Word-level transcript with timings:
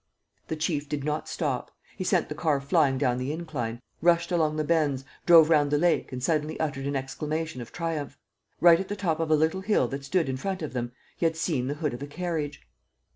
The 0.47 0.55
chief 0.55 0.89
did 0.89 1.03
not 1.03 1.29
stop. 1.29 1.69
He 1.95 2.03
sent 2.03 2.27
the 2.27 2.33
car 2.33 2.59
flying 2.59 2.97
down 2.97 3.19
the 3.19 3.31
incline, 3.31 3.79
rushed 4.01 4.31
along 4.31 4.55
the 4.55 4.63
bends, 4.63 5.05
drove 5.27 5.51
round 5.51 5.69
the 5.69 5.77
lake 5.77 6.11
and 6.11 6.23
suddenly 6.23 6.59
uttered 6.59 6.87
an 6.87 6.95
exclamation 6.95 7.61
of 7.61 7.71
triumph. 7.71 8.17
Right 8.59 8.79
at 8.79 8.87
the 8.87 8.95
top 8.95 9.19
of 9.19 9.29
a 9.29 9.35
little 9.35 9.61
hill 9.61 9.87
that 9.89 10.03
stood 10.03 10.27
in 10.27 10.37
front 10.37 10.63
of 10.63 10.73
them, 10.73 10.91
he 11.17 11.27
had 11.27 11.37
seen 11.37 11.67
the 11.67 11.75
hood 11.75 11.93
of 11.93 12.01
a 12.01 12.07
carriage. 12.07 12.63